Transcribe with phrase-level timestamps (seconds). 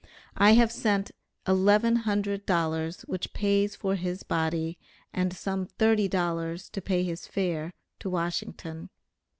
[0.35, 1.11] I have sent
[1.47, 4.79] eleven hundred dollars which pays for his body
[5.13, 8.89] and some thirty dollars to pay his fare to Washington.